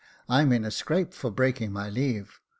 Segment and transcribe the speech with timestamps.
[0.27, 2.39] I'm in a scrape for breaking my leave.